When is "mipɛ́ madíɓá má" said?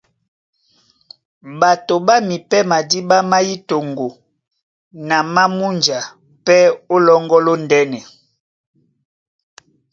2.27-3.37